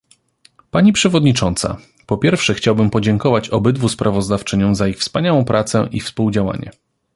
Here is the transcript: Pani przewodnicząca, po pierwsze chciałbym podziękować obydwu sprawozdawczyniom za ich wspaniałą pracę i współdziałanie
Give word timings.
Pani 0.71 0.93
przewodnicząca, 0.93 1.77
po 2.05 2.17
pierwsze 2.17 2.53
chciałbym 2.53 2.89
podziękować 2.89 3.49
obydwu 3.49 3.89
sprawozdawczyniom 3.89 4.75
za 4.75 4.87
ich 4.87 4.97
wspaniałą 4.97 5.45
pracę 5.45 5.87
i 5.91 6.01
współdziałanie 6.01 6.71